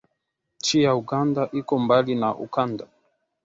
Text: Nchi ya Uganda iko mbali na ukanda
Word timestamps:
Nchi 0.59 0.77
ya 0.83 0.95
Uganda 0.95 1.49
iko 1.59 1.73
mbali 1.79 2.15
na 2.15 2.35
ukanda 2.35 2.87